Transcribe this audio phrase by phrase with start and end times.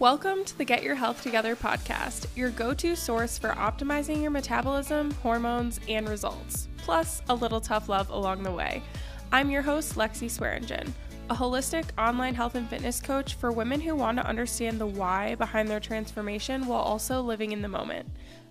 [0.00, 4.30] Welcome to the Get Your Health Together podcast, your go to source for optimizing your
[4.30, 8.80] metabolism, hormones, and results, plus a little tough love along the way.
[9.32, 10.94] I'm your host, Lexi Swearingen,
[11.30, 15.34] a holistic online health and fitness coach for women who want to understand the why
[15.34, 18.08] behind their transformation while also living in the moment.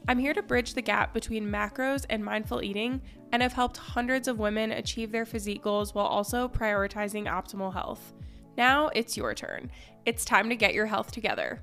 [0.10, 3.02] I'm here to bridge the gap between macros and mindful eating
[3.32, 8.12] and have helped hundreds of women achieve their physique goals while also prioritizing optimal health.
[8.58, 9.70] Now it's your turn.
[10.04, 11.62] It's time to get your health together.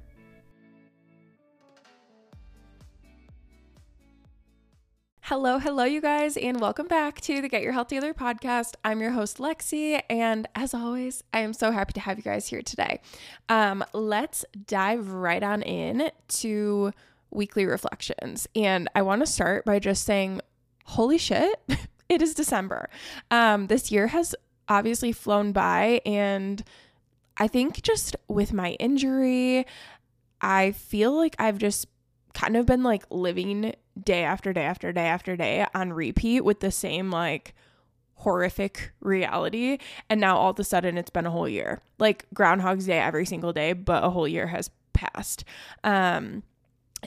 [5.23, 8.75] Hello, hello, you guys, and welcome back to the Get Your Health Together podcast.
[8.85, 12.47] I'm your host, Lexi, and as always, I am so happy to have you guys
[12.47, 13.01] here today.
[13.49, 16.93] Um, let's dive right on in to
[17.31, 18.47] weekly reflections.
[18.55, 20.43] And I want to start by just saying,
[20.85, 21.59] holy shit,
[22.09, 22.89] it is December.
[23.31, 24.35] Um, this year has
[24.69, 26.63] obviously flown by, and
[27.37, 29.67] I think just with my injury,
[30.41, 31.89] I feel like I've just
[32.33, 36.61] kind of been like living day after day after day after day on repeat with
[36.61, 37.55] the same like
[38.17, 39.79] horrific reality.
[40.09, 41.81] And now all of a sudden it's been a whole year.
[41.99, 45.45] Like Groundhog's Day every single day, but a whole year has passed.
[45.83, 46.43] Um,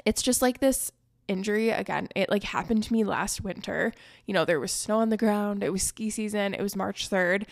[0.05, 0.91] it's just like this
[1.27, 2.07] injury again.
[2.15, 3.93] It like happened to me last winter.
[4.25, 5.63] You know there was snow on the ground.
[5.63, 6.53] It was ski season.
[6.53, 7.45] It was march 3rd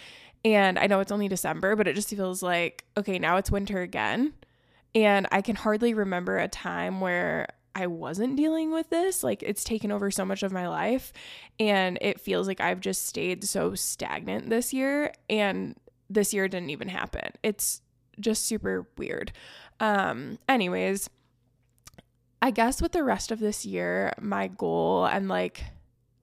[0.46, 3.82] and i know it's only december but it just feels like okay now it's winter
[3.82, 4.34] again.
[4.94, 9.24] And i can hardly remember a time where i wasn't dealing with this.
[9.24, 11.12] Like it's taken over so much of my life.
[11.60, 15.12] And it feels like i've just stayed so stagnant this year.
[15.30, 15.76] And
[16.10, 17.32] this year didn't even happen.
[17.44, 17.82] It's
[18.20, 19.34] just super weird.
[19.82, 21.10] Um anyways
[22.42, 25.64] I guess with the rest of this year, my goal and like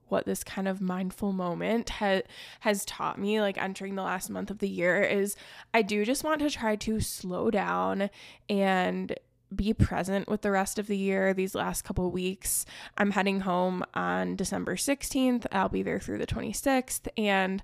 [0.09, 2.23] what this kind of mindful moment ha-
[2.61, 5.35] has taught me, like entering the last month of the year, is
[5.73, 8.11] I do just want to try to slow down
[8.49, 9.17] and
[9.55, 12.65] be present with the rest of the year these last couple weeks.
[12.97, 15.47] I'm heading home on December 16th.
[15.51, 17.09] I'll be there through the 26th.
[17.17, 17.63] And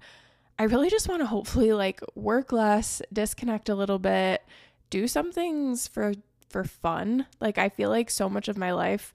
[0.58, 4.42] I really just want to hopefully like work less, disconnect a little bit,
[4.90, 6.14] do some things for
[6.48, 7.26] for fun.
[7.40, 9.12] Like I feel like so much of my life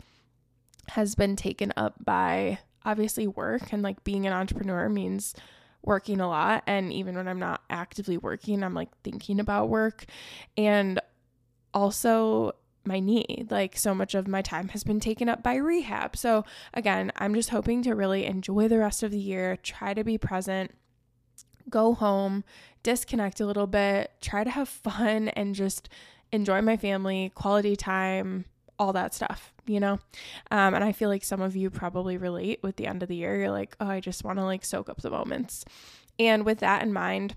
[0.89, 5.33] has been taken up by obviously work and like being an entrepreneur means
[5.81, 10.05] working a lot and even when I'm not actively working, I'm like thinking about work
[10.57, 10.99] and
[11.73, 12.53] also
[12.85, 13.45] my knee.
[13.49, 16.15] Like so much of my time has been taken up by rehab.
[16.17, 20.03] So again, I'm just hoping to really enjoy the rest of the year, try to
[20.03, 20.71] be present,
[21.69, 22.43] go home,
[22.81, 25.89] disconnect a little bit, try to have fun and just
[26.33, 28.45] enjoy my family, quality time,
[28.79, 29.99] all that stuff, you know?
[30.51, 33.15] Um, and I feel like some of you probably relate with the end of the
[33.15, 33.37] year.
[33.37, 35.63] You're like, oh, I just want to like soak up the moments.
[36.19, 37.35] And with that in mind,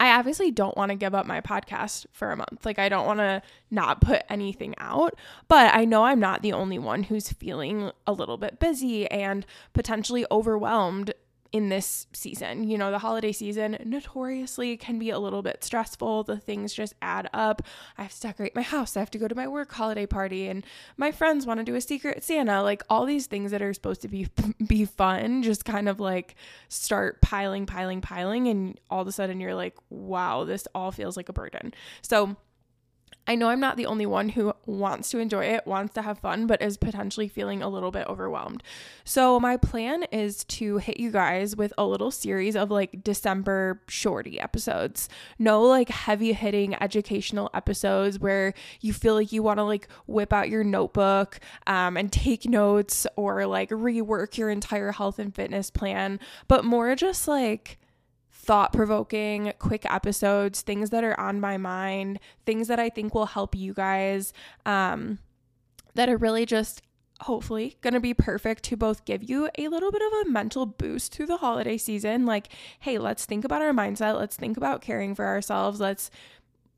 [0.00, 2.64] I obviously don't want to give up my podcast for a month.
[2.64, 5.14] Like, I don't want to not put anything out,
[5.48, 9.44] but I know I'm not the only one who's feeling a little bit busy and
[9.72, 11.14] potentially overwhelmed
[11.52, 12.68] in this season.
[12.68, 16.24] You know, the holiday season notoriously can be a little bit stressful.
[16.24, 17.62] The things just add up.
[17.96, 18.96] I have to decorate my house.
[18.96, 20.64] I have to go to my work holiday party and
[20.96, 22.62] my friends want to do a secret Santa.
[22.62, 24.28] Like all these things that are supposed to be
[24.66, 26.34] be fun just kind of like
[26.68, 31.16] start piling piling piling and all of a sudden you're like, "Wow, this all feels
[31.16, 31.72] like a burden."
[32.02, 32.36] So,
[33.28, 36.18] I know I'm not the only one who wants to enjoy it, wants to have
[36.18, 38.62] fun, but is potentially feeling a little bit overwhelmed.
[39.04, 43.82] So, my plan is to hit you guys with a little series of like December
[43.86, 45.10] shorty episodes.
[45.38, 50.32] No like heavy hitting educational episodes where you feel like you want to like whip
[50.32, 55.70] out your notebook um, and take notes or like rework your entire health and fitness
[55.70, 56.18] plan,
[56.48, 57.78] but more just like
[58.48, 63.26] thought provoking, quick episodes, things that are on my mind, things that I think will
[63.26, 64.32] help you guys,
[64.64, 65.18] um,
[65.94, 66.80] that are really just
[67.20, 70.64] hopefully going to be perfect to both give you a little bit of a mental
[70.64, 72.24] boost through the holiday season.
[72.24, 72.48] Like,
[72.80, 74.18] hey, let's think about our mindset.
[74.18, 75.78] Let's think about caring for ourselves.
[75.78, 76.10] Let's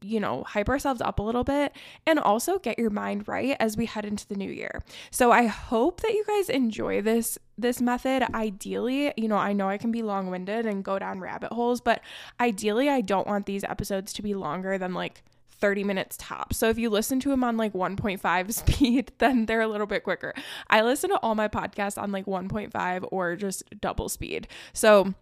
[0.02, 1.72] you know, hype ourselves up a little bit
[2.06, 4.82] and also get your mind right as we head into the new year.
[5.10, 8.22] So I hope that you guys enjoy this this method.
[8.34, 12.00] Ideally, you know, I know I can be long-winded and go down rabbit holes, but
[12.40, 15.22] ideally I don't want these episodes to be longer than like
[15.60, 16.54] 30 minutes top.
[16.54, 20.04] So if you listen to them on like 1.5 speed, then they're a little bit
[20.04, 20.34] quicker.
[20.68, 24.48] I listen to all my podcasts on like 1.5 or just double speed.
[24.72, 25.14] So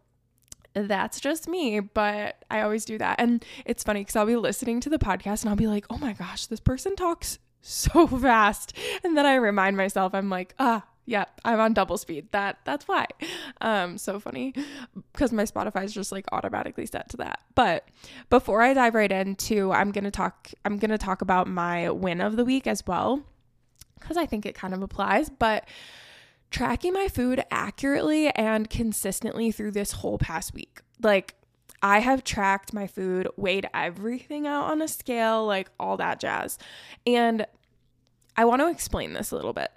[0.86, 3.16] that's just me, but I always do that.
[3.18, 5.98] And it's funny because I'll be listening to the podcast and I'll be like, oh
[5.98, 8.76] my gosh, this person talks so fast.
[9.02, 12.28] And then I remind myself, I'm like, ah, yeah, I'm on double speed.
[12.32, 13.06] That that's why.
[13.62, 14.52] Um, so funny
[15.12, 17.40] because my Spotify is just like automatically set to that.
[17.54, 17.88] But
[18.28, 20.50] before I dive right into, I'm gonna talk.
[20.66, 23.22] I'm gonna talk about my win of the week as well
[23.98, 25.30] because I think it kind of applies.
[25.30, 25.66] But
[26.50, 31.34] tracking my food accurately and consistently through this whole past week, like.
[31.80, 36.58] I have tracked my food, weighed everything out on a scale, like all that jazz.
[37.06, 37.46] And
[38.36, 39.70] I want to explain this a little bit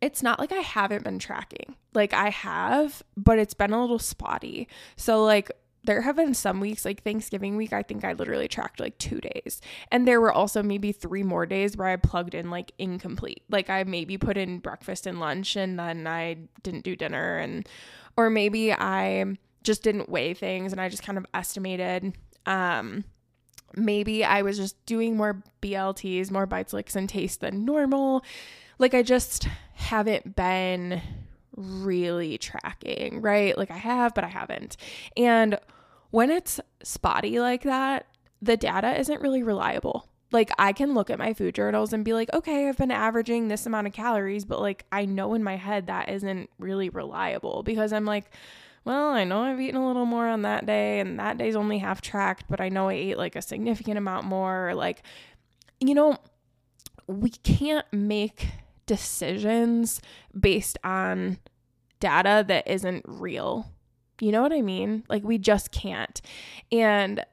[0.00, 1.76] it's not like I haven't been tracking.
[1.92, 4.68] Like I have, but it's been a little spotty.
[4.96, 5.50] So like
[5.84, 9.20] there have been some weeks like Thanksgiving week, I think I literally tracked like 2
[9.20, 9.60] days.
[9.92, 13.42] And there were also maybe 3 more days where I plugged in like incomplete.
[13.50, 17.68] Like I maybe put in breakfast and lunch and then I didn't do dinner and
[18.16, 22.12] or maybe I just didn't weigh things and I just kind of estimated
[22.46, 23.04] um
[23.76, 28.24] maybe I was just doing more BLTs, more bites licks and taste than normal
[28.78, 31.00] like I just haven't been
[31.56, 33.56] really tracking, right?
[33.56, 34.76] Like I have, but I haven't.
[35.16, 35.58] And
[36.14, 38.06] when it's spotty like that,
[38.40, 40.08] the data isn't really reliable.
[40.30, 43.48] Like I can look at my food journals and be like, okay, I've been averaging
[43.48, 47.64] this amount of calories, but like I know in my head that isn't really reliable
[47.64, 48.30] because I'm like,
[48.84, 51.78] well, I know I've eaten a little more on that day and that day's only
[51.78, 54.72] half tracked, but I know I ate like a significant amount more.
[54.76, 55.02] Like,
[55.80, 56.18] you know,
[57.08, 58.50] we can't make
[58.86, 60.00] decisions
[60.38, 61.38] based on
[61.98, 63.73] data that isn't real.
[64.24, 65.04] You know what I mean?
[65.08, 66.20] Like we just can't.
[66.72, 67.24] And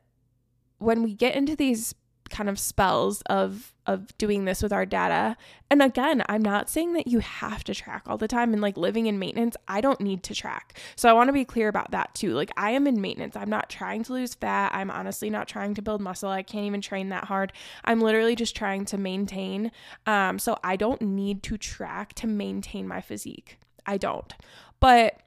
[0.77, 1.95] when we get into these
[2.31, 5.35] kind of spells of of doing this with our data.
[5.69, 8.77] And again, I'm not saying that you have to track all the time and like
[8.77, 10.79] living in maintenance, I don't need to track.
[10.95, 12.33] So I want to be clear about that too.
[12.33, 13.35] Like I am in maintenance.
[13.35, 14.73] I'm not trying to lose fat.
[14.73, 16.29] I'm honestly not trying to build muscle.
[16.29, 17.53] I can't even train that hard.
[17.83, 19.71] I'm literally just trying to maintain.
[20.05, 23.57] Um so I don't need to track to maintain my physique.
[23.85, 24.33] I don't.
[24.79, 25.19] But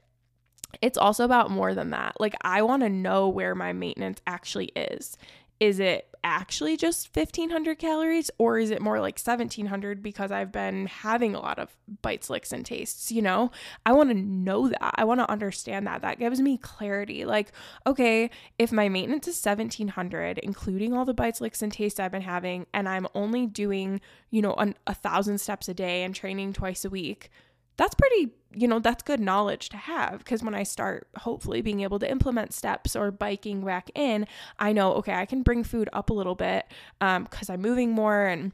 [0.81, 2.19] it's also about more than that.
[2.19, 5.17] Like, I want to know where my maintenance actually is
[5.59, 10.87] is it actually just 1500 calories or is it more like 1700 because I've been
[10.87, 13.11] having a lot of bites, licks, and tastes?
[13.11, 13.51] You know,
[13.85, 14.95] I want to know that.
[14.99, 16.01] I want to understand that.
[16.01, 17.25] That gives me clarity.
[17.25, 17.51] Like,
[17.87, 22.21] okay, if my maintenance is 1700, including all the bites, licks, and tastes I've been
[22.21, 24.01] having, and I'm only doing,
[24.31, 27.29] you know, an, a thousand steps a day and training twice a week,
[27.77, 31.81] that's pretty, you know, that's good knowledge to have because when I start hopefully being
[31.81, 34.27] able to implement steps or biking back in,
[34.59, 36.65] I know, okay, I can bring food up a little bit
[36.99, 38.51] because um, I'm moving more and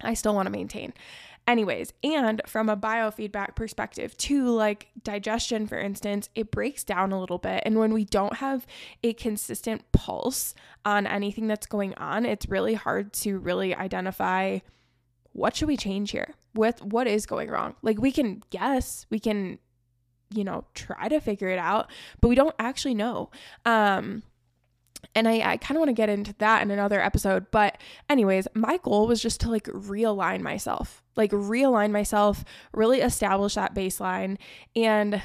[0.00, 0.92] I still want to maintain.
[1.46, 7.20] Anyways, and from a biofeedback perspective, too, like digestion, for instance, it breaks down a
[7.20, 7.62] little bit.
[7.66, 8.66] And when we don't have
[9.02, 10.54] a consistent pulse
[10.86, 14.60] on anything that's going on, it's really hard to really identify
[15.34, 16.34] what should we change here?
[16.54, 17.74] With what is going wrong?
[17.82, 19.58] Like we can guess, we can
[20.30, 21.90] you know, try to figure it out,
[22.20, 23.30] but we don't actually know.
[23.64, 24.22] Um
[25.14, 27.50] and I, I kind of want to get into that in another episode.
[27.50, 27.78] But,
[28.08, 33.74] anyways, my goal was just to like realign myself, like realign myself, really establish that
[33.74, 34.38] baseline.
[34.74, 35.22] And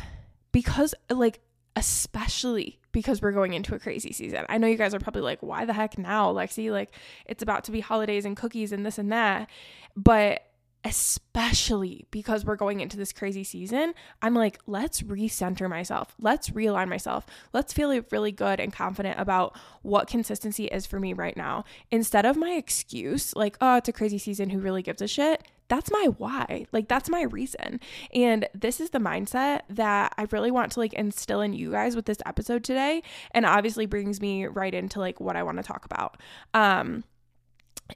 [0.51, 1.39] because, like,
[1.75, 4.45] especially because we're going into a crazy season.
[4.49, 6.69] I know you guys are probably like, why the heck now, Lexi?
[6.69, 6.91] Like,
[7.25, 9.49] it's about to be holidays and cookies and this and that.
[9.95, 10.43] But
[10.85, 16.15] especially because we're going into this crazy season, I'm like, let's recenter myself.
[16.19, 17.25] Let's realign myself.
[17.53, 21.65] Let's feel really good and confident about what consistency is for me right now.
[21.91, 25.43] Instead of my excuse, like, oh, it's a crazy season, who really gives a shit?
[25.67, 26.65] That's my why.
[26.71, 27.79] Like, that's my reason.
[28.13, 31.95] And this is the mindset that I really want to like instill in you guys
[31.95, 33.03] with this episode today.
[33.31, 36.17] And obviously brings me right into like what I want to talk about.
[36.53, 37.03] Um,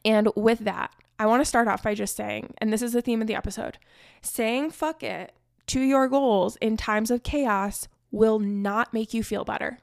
[0.05, 3.01] and with that, I want to start off by just saying, and this is the
[3.01, 3.77] theme of the episode
[4.22, 5.34] saying fuck it
[5.67, 9.79] to your goals in times of chaos will not make you feel better.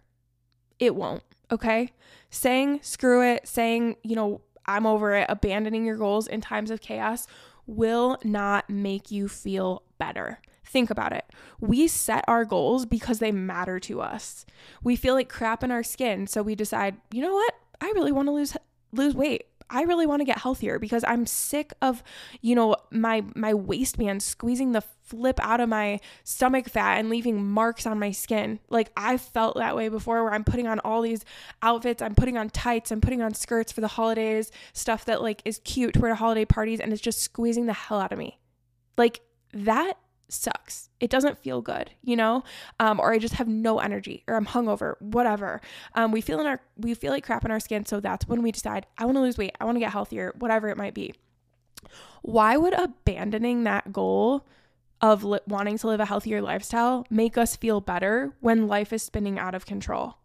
[0.79, 1.93] It won't, okay?
[2.31, 6.81] Saying screw it, saying, you know, I'm over it, abandoning your goals in times of
[6.81, 7.27] chaos
[7.67, 10.41] will not make you feel better.
[10.65, 11.25] Think about it.
[11.61, 14.47] We set our goals because they matter to us.
[14.83, 17.55] We feel like crap in our skin, so we decide, you know what?
[17.81, 18.57] I really want to lose
[18.93, 19.47] lose weight.
[19.71, 22.03] I really want to get healthier because I'm sick of,
[22.41, 27.45] you know, my my waistband squeezing the flip out of my stomach fat and leaving
[27.45, 28.59] marks on my skin.
[28.69, 31.25] Like I've felt that way before where I'm putting on all these
[31.63, 35.43] outfits, I'm putting on tights, I'm putting on skirts for the holidays, stuff that like
[35.45, 38.19] is cute to wear to holiday parties and it's just squeezing the hell out of
[38.19, 38.39] me.
[38.97, 39.21] Like
[39.53, 39.99] that
[40.33, 40.89] sucks.
[41.01, 42.45] It doesn't feel good, you know?
[42.79, 45.61] Um, or I just have no energy or I'm hungover, whatever.
[45.95, 48.43] Um, we feel in our we feel like crap in our skin, so that's when
[48.43, 50.95] we decide I want to lose weight, I want to get healthier, whatever it might
[50.95, 51.15] be.
[52.23, 54.45] Why would abandoning that goal
[55.01, 59.03] of li- wanting to live a healthier lifestyle make us feel better when life is
[59.03, 60.17] spinning out of control.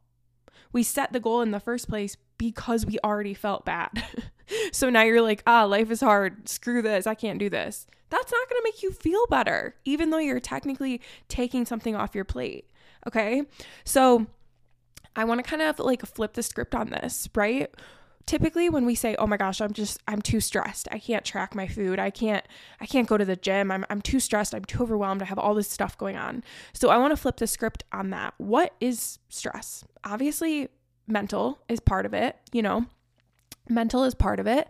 [0.72, 4.04] We set the goal in the first place because we already felt bad.
[4.72, 6.48] so now you're like, ah, life is hard.
[6.48, 7.08] Screw this.
[7.08, 7.88] I can't do this.
[8.10, 12.16] That's not going to make you feel better, even though you're technically taking something off
[12.16, 12.70] your plate.
[13.08, 13.44] Okay.
[13.84, 14.28] So
[15.16, 17.70] I want to kind of like flip the script on this, right?
[18.26, 21.54] typically when we say oh my gosh i'm just i'm too stressed i can't track
[21.54, 22.46] my food i can't
[22.82, 25.38] i can't go to the gym i'm, I'm too stressed i'm too overwhelmed i have
[25.38, 28.74] all this stuff going on so i want to flip the script on that what
[28.80, 30.70] is stress obviously
[31.08, 32.86] mental is part of it you know
[33.70, 34.68] mental is part of it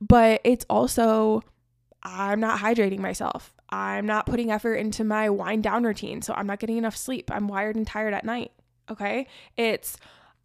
[0.00, 1.42] but it's also
[2.02, 6.46] i'm not hydrating myself i'm not putting effort into my wind down routine so i'm
[6.46, 8.52] not getting enough sleep i'm wired and tired at night
[8.90, 9.96] okay it's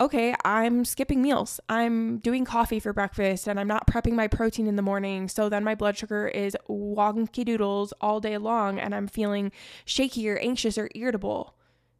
[0.04, 1.60] okay, I'm skipping meals.
[1.70, 5.30] I'm doing coffee for breakfast and I'm not prepping my protein in the morning.
[5.30, 9.52] So then my blood sugar is wonky doodles all day long and I'm feeling
[9.86, 11.56] shaky or anxious or irritable.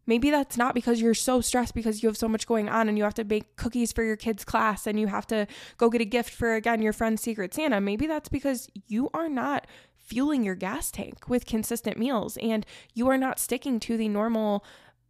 [0.06, 2.98] Maybe that's not because you're so stressed because you have so much going on and
[2.98, 6.02] you have to bake cookies for your kids' class and you have to go get
[6.02, 7.80] a gift for, again, your friend's Secret Santa.
[7.80, 9.66] Maybe that's because you are not
[9.98, 14.66] fueling your gas tank with consistent meals and you are not sticking to the normal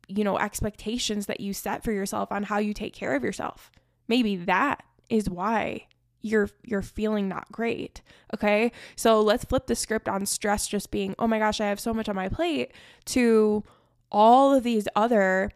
[0.08, 3.72] you know, expectations that you set for yourself on how you take care of yourself.
[4.08, 5.88] Maybe that is why
[6.22, 8.02] you're you're feeling not great.
[8.34, 8.72] Okay?
[8.96, 11.94] So let's flip the script on stress just being, "Oh my gosh, I have so
[11.94, 12.72] much on my plate"
[13.06, 13.64] to
[14.14, 15.52] all of these other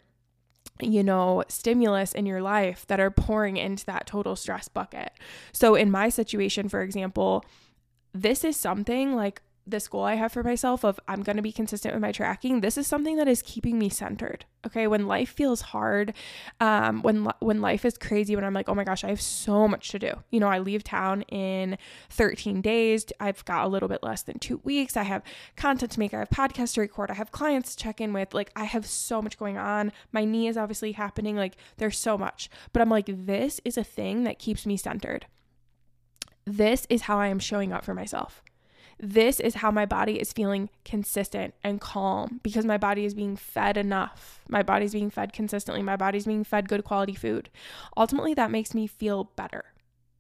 [0.81, 5.11] you know, stimulus in your life that are pouring into that total stress bucket.
[5.51, 7.43] So in my situation, for example,
[8.13, 11.51] this is something like this goal I have for myself of I'm going to be
[11.51, 14.45] consistent with my tracking, this is something that is keeping me centered.
[14.65, 16.13] Okay, when life feels hard,
[16.59, 19.67] um, when when life is crazy, when I'm like, oh my gosh, I have so
[19.67, 20.12] much to do.
[20.31, 21.77] You know, I leave town in
[22.09, 23.05] 13 days.
[23.19, 24.97] I've got a little bit less than two weeks.
[24.97, 25.24] I have
[25.55, 26.13] content to make.
[26.13, 27.12] I have podcasts to record.
[27.12, 28.33] I have clients to check in with.
[28.33, 29.91] Like, I have so much going on.
[30.12, 31.36] My knee is obviously happening.
[31.36, 32.50] Like, there's so much.
[32.74, 35.27] But I'm like, this is a thing that keeps me centered.
[36.45, 38.41] This is how I am showing up for myself
[38.99, 43.35] this is how my body is feeling consistent and calm because my body is being
[43.35, 44.41] fed enough.
[44.49, 45.83] My body's being fed consistently.
[45.83, 47.49] My body's being fed good quality food.
[47.95, 49.65] Ultimately, that makes me feel better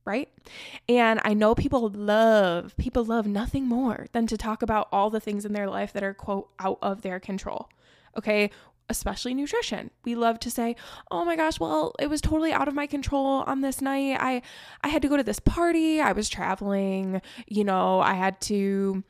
[0.05, 0.29] right?
[0.87, 5.19] And I know people love, people love nothing more than to talk about all the
[5.19, 7.67] things in their life that are, quote, out of their control.
[8.17, 8.49] Okay
[8.89, 9.91] especially nutrition.
[10.05, 10.75] We love to say,
[11.11, 14.17] "Oh my gosh, well, it was totally out of my control on this night.
[14.19, 14.41] I
[14.81, 16.01] I had to go to this party.
[16.01, 19.03] I was traveling, you know, I had to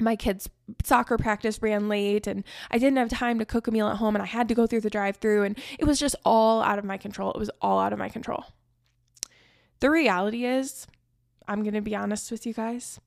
[0.00, 0.48] my kids
[0.84, 4.16] soccer practice ran late and I didn't have time to cook a meal at home
[4.16, 6.84] and I had to go through the drive-through and it was just all out of
[6.84, 7.32] my control.
[7.32, 8.44] It was all out of my control.
[9.80, 10.86] The reality is,
[11.48, 13.00] I'm going to be honest with you guys.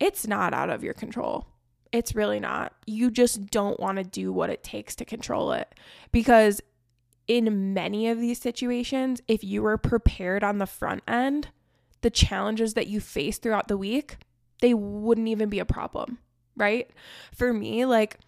[0.00, 1.46] It's not out of your control.
[1.94, 2.74] It's really not.
[2.86, 5.72] You just don't want to do what it takes to control it.
[6.10, 6.60] Because
[7.28, 11.50] in many of these situations, if you were prepared on the front end,
[12.00, 14.16] the challenges that you face throughout the week,
[14.60, 16.18] they wouldn't even be a problem,
[16.56, 16.90] right?
[17.32, 18.18] For me, like,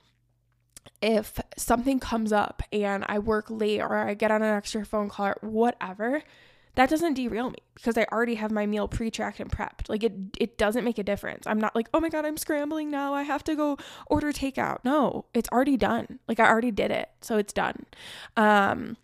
[1.03, 5.09] if something comes up and I work late or I get on an extra phone
[5.09, 6.23] call or whatever,
[6.77, 9.89] that doesn't derail me because I already have my meal pre-tracked and prepped.
[9.89, 11.47] Like it it doesn't make a difference.
[11.47, 13.15] I'm not like, "Oh my god, I'm scrambling now.
[13.15, 16.21] I have to go order takeout." No, it's already done.
[16.29, 17.11] Like I already did it.
[17.21, 17.87] So it's done.
[18.37, 18.97] Um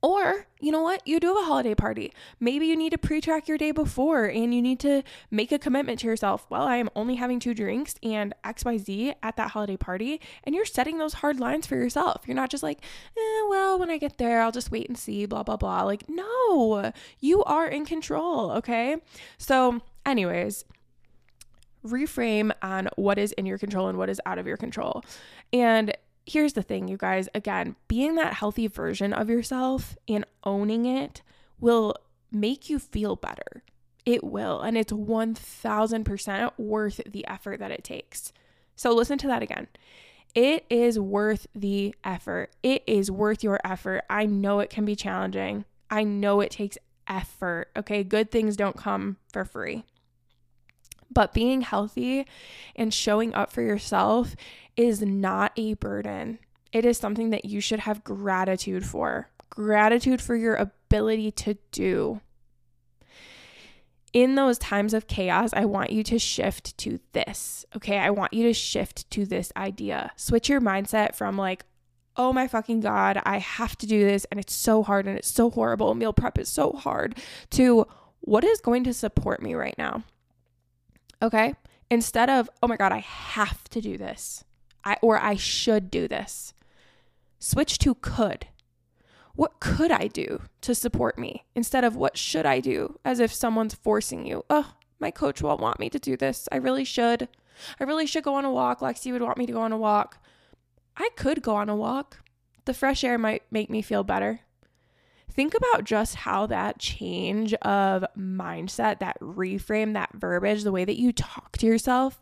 [0.00, 1.06] or, you know what?
[1.06, 2.12] You do have a holiday party.
[2.38, 5.58] Maybe you need to pre track your day before and you need to make a
[5.58, 6.46] commitment to yourself.
[6.48, 10.20] Well, I am only having two drinks and XYZ at that holiday party.
[10.44, 12.22] And you're setting those hard lines for yourself.
[12.26, 12.78] You're not just like,
[13.16, 15.82] eh, well, when I get there, I'll just wait and see, blah, blah, blah.
[15.82, 18.52] Like, no, you are in control.
[18.52, 18.98] Okay.
[19.36, 20.64] So, anyways,
[21.84, 25.02] reframe on what is in your control and what is out of your control.
[25.52, 25.92] And
[26.28, 31.22] here's the thing, you guys again, being that healthy version of yourself and owning it
[31.60, 31.94] will
[32.30, 33.62] make you feel better.
[34.04, 34.60] It will.
[34.60, 38.32] And it's 1000% worth the effort that it takes.
[38.76, 39.68] So listen to that again.
[40.34, 42.52] It is worth the effort.
[42.62, 44.04] It is worth your effort.
[44.08, 45.64] I know it can be challenging.
[45.90, 47.68] I know it takes effort.
[47.76, 48.04] Okay.
[48.04, 49.84] Good things don't come for free.
[51.18, 52.28] But being healthy
[52.76, 54.36] and showing up for yourself
[54.76, 56.38] is not a burden.
[56.70, 59.28] It is something that you should have gratitude for.
[59.50, 62.20] Gratitude for your ability to do.
[64.12, 67.66] In those times of chaos, I want you to shift to this.
[67.74, 67.98] Okay.
[67.98, 70.12] I want you to shift to this idea.
[70.14, 71.64] Switch your mindset from like,
[72.16, 75.32] oh my fucking God, I have to do this and it's so hard and it's
[75.32, 75.96] so horrible.
[75.96, 77.18] Meal prep is so hard
[77.50, 77.88] to
[78.20, 80.04] what is going to support me right now?
[81.22, 81.54] Okay.
[81.90, 84.44] instead of, oh my God, I have to do this,
[84.84, 86.54] I, or I should do this,
[87.38, 88.46] switch to could.
[89.34, 93.32] What could I do to support me instead of what should I do as if
[93.32, 94.44] someone's forcing you?
[94.50, 96.48] Oh, my coach won't want me to do this.
[96.50, 97.28] I really should.
[97.78, 98.80] I really should go on a walk.
[98.80, 100.18] Lexi would want me to go on a walk.
[100.96, 102.18] I could go on a walk.
[102.64, 104.40] The fresh air might make me feel better.
[105.38, 110.98] Think about just how that change of mindset, that reframe, that verbiage, the way that
[110.98, 112.20] you talk to yourself,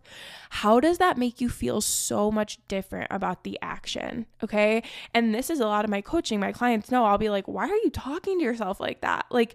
[0.50, 4.26] how does that make you feel so much different about the action?
[4.44, 4.82] Okay.
[5.14, 6.38] And this is a lot of my coaching.
[6.40, 9.24] My clients know I'll be like, why are you talking to yourself like that?
[9.30, 9.54] Like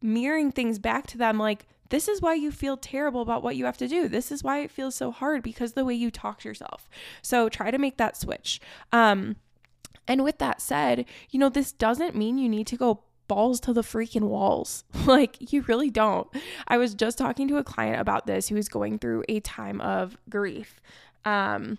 [0.00, 3.66] mirroring things back to them, like, this is why you feel terrible about what you
[3.66, 4.08] have to do.
[4.08, 6.88] This is why it feels so hard because the way you talk to yourself.
[7.20, 8.62] So try to make that switch.
[8.92, 9.36] Um,
[10.06, 13.72] and with that said, you know, this doesn't mean you need to go balls to
[13.72, 14.84] the freaking walls.
[15.06, 16.28] like, you really don't.
[16.68, 19.80] I was just talking to a client about this who is going through a time
[19.80, 20.80] of grief.
[21.24, 21.78] Um,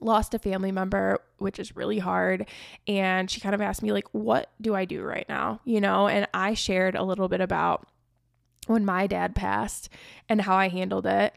[0.00, 2.46] lost a family member, which is really hard.
[2.86, 5.60] And she kind of asked me, like, what do I do right now?
[5.64, 7.86] You know, and I shared a little bit about
[8.66, 9.88] when my dad passed
[10.28, 11.34] and how I handled it.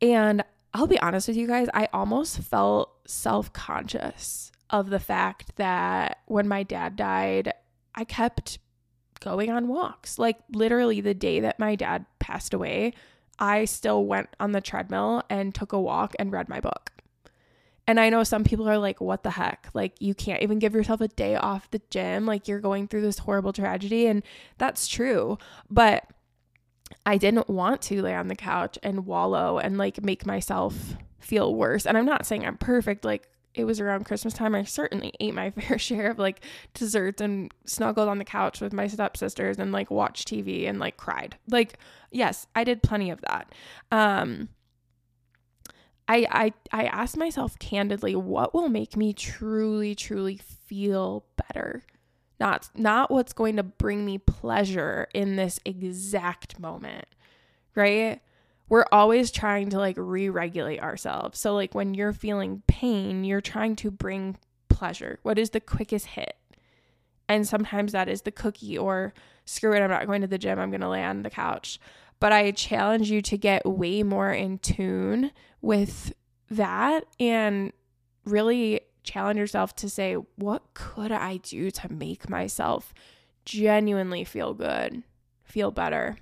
[0.00, 5.56] And I'll be honest with you guys, I almost felt self conscious of the fact
[5.56, 7.52] that when my dad died,
[7.94, 8.58] I kept
[9.20, 10.18] going on walks.
[10.18, 12.92] Like literally the day that my dad passed away,
[13.38, 16.92] I still went on the treadmill and took a walk and read my book.
[17.88, 19.68] And I know some people are like, what the heck?
[19.72, 22.26] Like, you can't even give yourself a day off the gym.
[22.26, 24.06] Like, you're going through this horrible tragedy.
[24.08, 24.24] And
[24.58, 25.38] that's true.
[25.70, 26.04] But
[27.04, 31.54] I didn't want to lay on the couch and wallow and like make myself feel
[31.54, 31.86] worse.
[31.86, 33.04] And I'm not saying I'm perfect.
[33.04, 36.44] Like, it was around Christmas time, I certainly ate my fair share of like
[36.74, 40.96] desserts and snuggled on the couch with my stepsisters and like watched TV and like
[40.96, 41.36] cried.
[41.48, 41.78] Like,
[42.10, 43.52] yes, I did plenty of that.
[43.90, 44.50] Um,
[46.08, 50.36] I I I asked myself candidly, what will make me truly, truly
[50.66, 51.82] feel better?
[52.38, 57.06] Not not what's going to bring me pleasure in this exact moment.
[57.74, 58.20] Right?
[58.68, 61.38] We're always trying to like re regulate ourselves.
[61.38, 64.36] So, like, when you're feeling pain, you're trying to bring
[64.68, 65.18] pleasure.
[65.22, 66.36] What is the quickest hit?
[67.28, 70.58] And sometimes that is the cookie or screw it, I'm not going to the gym,
[70.58, 71.80] I'm going to lay on the couch.
[72.18, 76.12] But I challenge you to get way more in tune with
[76.50, 77.72] that and
[78.24, 82.94] really challenge yourself to say, what could I do to make myself
[83.44, 85.02] genuinely feel good,
[85.44, 86.18] feel better?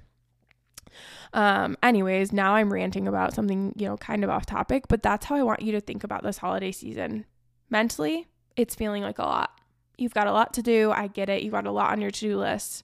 [1.33, 5.26] Um, anyways, now I'm ranting about something, you know, kind of off topic, but that's
[5.26, 7.24] how I want you to think about this holiday season.
[7.70, 9.59] Mentally, it's feeling like a lot.
[9.96, 10.90] You've got a lot to do.
[10.90, 11.42] I get it.
[11.42, 12.83] You've got a lot on your to do list.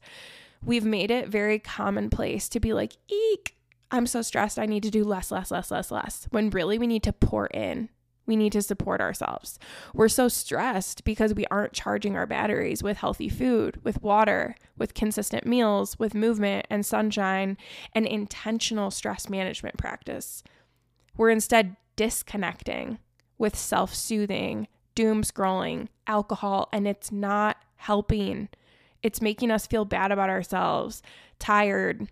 [0.64, 3.56] We've made it very commonplace to be like, eek,
[3.90, 4.58] I'm so stressed.
[4.58, 6.28] I need to do less, less, less, less, less.
[6.30, 7.88] When really we need to pour in
[8.30, 9.58] we need to support ourselves.
[9.92, 14.94] We're so stressed because we aren't charging our batteries with healthy food, with water, with
[14.94, 17.58] consistent meals, with movement and sunshine
[17.92, 20.44] and intentional stress management practice.
[21.16, 23.00] We're instead disconnecting
[23.36, 28.48] with self soothing, doom scrolling, alcohol, and it's not helping.
[29.02, 31.02] It's making us feel bad about ourselves,
[31.40, 32.08] tired,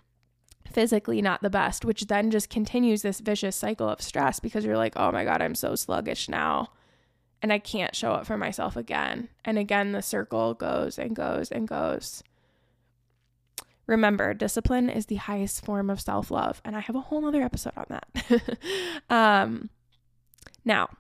[0.73, 4.77] physically not the best, which then just continues this vicious cycle of stress because you're
[4.77, 6.71] like, oh my God, I'm so sluggish now.
[7.41, 9.29] And I can't show up for myself again.
[9.45, 12.23] And again, the circle goes and goes and goes.
[13.87, 16.61] Remember, discipline is the highest form of self love.
[16.65, 18.59] And I have a whole other episode on that.
[19.11, 19.71] um,
[20.65, 20.91] now,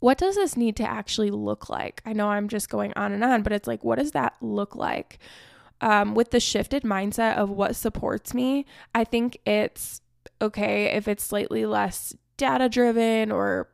[0.00, 2.02] what does this need to actually look like?
[2.04, 4.74] I know I'm just going on and on, but it's like, what does that look
[4.74, 5.18] like?
[5.84, 10.00] Um, with the shifted mindset of what supports me, I think it's
[10.40, 13.68] okay if it's slightly less data driven or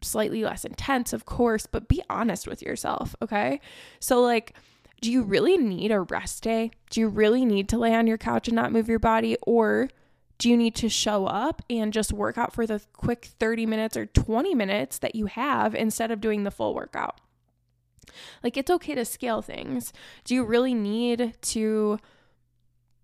[0.00, 3.60] slightly less intense, of course, but be honest with yourself, okay?
[4.00, 4.54] So, like,
[5.02, 6.70] do you really need a rest day?
[6.88, 9.36] Do you really need to lay on your couch and not move your body?
[9.42, 9.90] Or
[10.38, 13.98] do you need to show up and just work out for the quick 30 minutes
[13.98, 17.20] or 20 minutes that you have instead of doing the full workout?
[18.42, 19.92] Like it's okay to scale things.
[20.24, 21.98] Do you really need to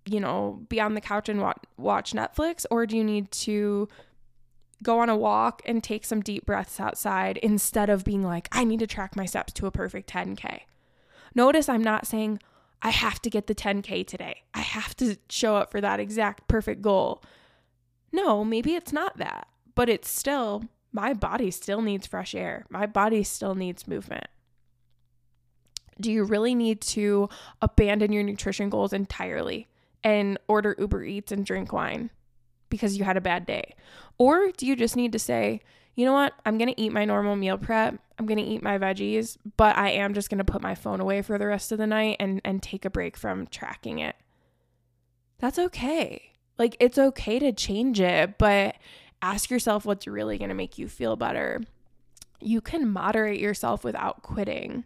[0.07, 3.89] you know, be on the couch and watch, watch Netflix or do you need to
[4.83, 8.65] go on a walk and take some deep breaths outside instead of being like I
[8.65, 10.61] need to track my steps to a perfect 10k?
[11.35, 12.41] Notice I'm not saying
[12.83, 14.43] I have to get the 10k today.
[14.55, 17.23] I have to show up for that exact perfect goal.
[18.11, 22.65] No, maybe it's not that, but it's still my body still needs fresh air.
[22.69, 24.27] My body still needs movement
[26.01, 27.29] do you really need to
[27.63, 29.69] abandon your nutrition goals entirely
[30.03, 32.11] and order Uber Eats and drink wine?
[32.71, 33.75] because you had a bad day?
[34.17, 35.61] Or do you just need to say,
[35.95, 36.33] you know what?
[36.47, 37.99] I'm going to eat my normal meal prep.
[38.19, 41.01] I'm going to eat my veggies, but I am just going to put my phone
[41.01, 44.17] away for the rest of the night and and take a break from tracking it.
[45.39, 46.33] That's okay.
[46.59, 48.77] Like it's okay to change it, but
[49.21, 51.61] ask yourself what's really going to make you feel better.
[52.41, 54.85] You can moderate yourself without quitting.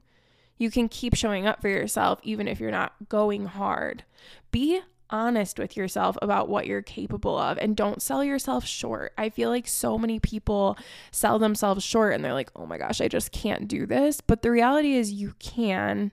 [0.58, 4.04] You can keep showing up for yourself even if you're not going hard.
[4.50, 9.12] Be honest with yourself about what you're capable of and don't sell yourself short.
[9.18, 10.76] I feel like so many people
[11.10, 14.20] sell themselves short and they're like, oh my gosh, I just can't do this.
[14.20, 16.12] But the reality is, you can.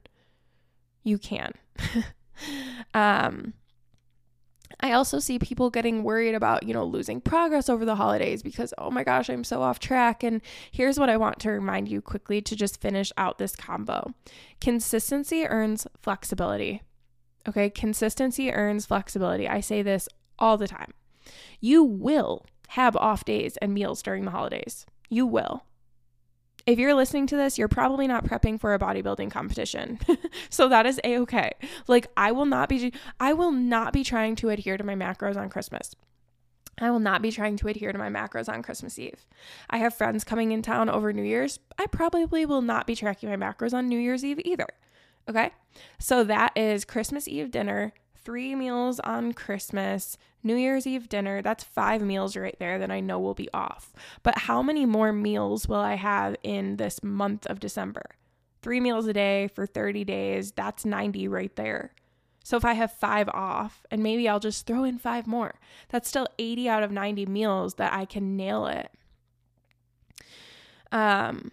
[1.04, 1.54] You can.
[2.94, 3.54] um,
[4.82, 8.74] I also see people getting worried about, you know, losing progress over the holidays because,
[8.78, 10.24] oh my gosh, I'm so off track.
[10.24, 10.42] And
[10.72, 14.14] here's what I want to remind you quickly to just finish out this combo
[14.60, 16.82] consistency earns flexibility.
[17.48, 19.48] Okay, consistency earns flexibility.
[19.48, 20.94] I say this all the time.
[21.60, 24.86] You will have off days and meals during the holidays.
[25.10, 25.66] You will.
[26.66, 30.00] If you're listening to this, you're probably not prepping for a bodybuilding competition.
[30.50, 31.52] so that is a okay.
[31.88, 35.38] Like I will not be I will not be trying to adhere to my macros
[35.38, 35.96] on Christmas.
[36.80, 39.26] I will not be trying to adhere to my macros on Christmas Eve.
[39.70, 41.60] I have friends coming in town over New Year's.
[41.78, 44.68] I probably will not be tracking my macros on New Year's Eve either.
[45.30, 45.52] Okay.
[46.00, 51.42] So that is Christmas Eve dinner, three meals on Christmas, New Year's Eve dinner.
[51.42, 53.94] That's five meals right there that I know will be off.
[54.24, 58.04] But how many more meals will I have in this month of December?
[58.62, 60.52] Three meals a day for 30 days.
[60.52, 61.94] That's 90 right there.
[62.44, 66.10] So if I have five off, and maybe I'll just throw in five more, that's
[66.10, 68.92] still 80 out of 90 meals that I can nail it.
[70.92, 71.52] Um,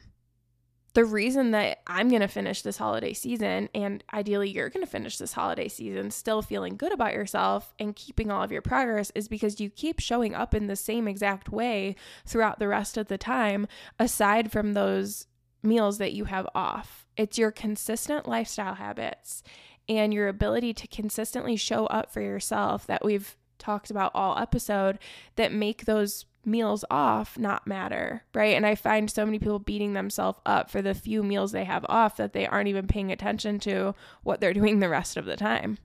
[0.99, 4.91] the reason that I'm going to finish this holiday season, and ideally you're going to
[4.91, 9.13] finish this holiday season still feeling good about yourself and keeping all of your progress,
[9.15, 11.95] is because you keep showing up in the same exact way
[12.27, 13.69] throughout the rest of the time,
[14.01, 15.29] aside from those
[15.63, 17.07] meals that you have off.
[17.17, 19.45] It's your consistent lifestyle habits
[19.89, 24.99] and your ability to consistently show up for yourself that we've talked about all episode
[25.37, 28.57] that make those meals off not matter, right?
[28.57, 31.85] And I find so many people beating themselves up for the few meals they have
[31.89, 35.37] off that they aren't even paying attention to what they're doing the rest of the
[35.37, 35.79] time,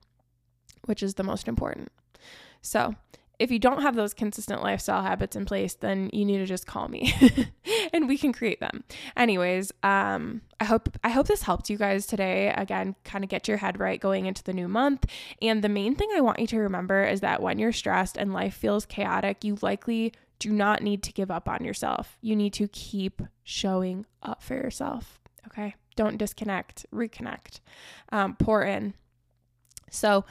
[0.86, 1.92] which is the most important.
[2.62, 2.94] So,
[3.38, 6.66] if you don't have those consistent lifestyle habits in place, then you need to just
[6.66, 7.12] call me
[7.92, 8.84] and we can create them.
[9.16, 12.54] Anyways, um, I hope I hope this helped you guys today.
[12.56, 15.06] Again, kind of get your head right going into the new month.
[15.42, 18.32] And the main thing I want you to remember is that when you're stressed and
[18.32, 20.12] life feels chaotic, you likely
[20.44, 22.18] do not need to give up on yourself.
[22.20, 25.18] You need to keep showing up for yourself.
[25.46, 25.74] Okay.
[25.96, 27.60] Don't disconnect, reconnect,
[28.12, 28.92] um, pour in.
[29.94, 30.24] So,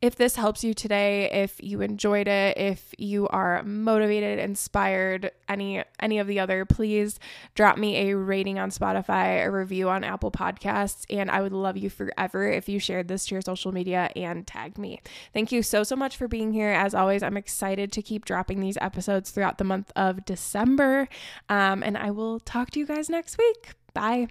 [0.00, 5.82] if this helps you today, if you enjoyed it, if you are motivated, inspired, any
[5.98, 7.18] any of the other, please
[7.54, 11.76] drop me a rating on Spotify, a review on Apple Podcasts, and I would love
[11.76, 15.00] you forever if you shared this to your social media and tagged me.
[15.32, 16.70] Thank you so so much for being here.
[16.70, 21.08] As always, I'm excited to keep dropping these episodes throughout the month of December,
[21.48, 23.74] um, and I will talk to you guys next week.
[23.94, 24.28] Bye.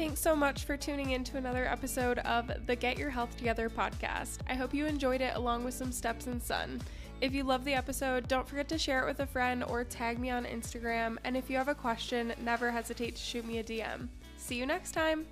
[0.00, 3.68] Thanks so much for tuning in to another episode of the Get Your Health Together
[3.68, 4.38] podcast.
[4.48, 6.80] I hope you enjoyed it along with some steps in sun.
[7.20, 10.18] If you love the episode, don't forget to share it with a friend or tag
[10.18, 11.18] me on Instagram.
[11.24, 14.08] And if you have a question, never hesitate to shoot me a DM.
[14.38, 15.26] See you next time.